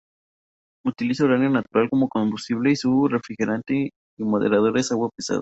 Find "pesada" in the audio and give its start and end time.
5.15-5.39